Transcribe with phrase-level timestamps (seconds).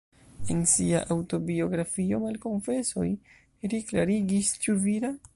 [0.53, 3.05] En sia aŭtobiografio, "Malkonfesoj",
[3.73, 5.13] ri klarigis, “Ĉu vira?